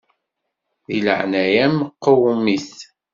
Di 0.87 0.97
leɛnaya-m 1.05 1.77
qwem-it. 2.03 2.71